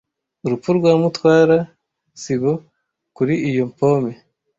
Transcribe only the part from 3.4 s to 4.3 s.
iyo pome.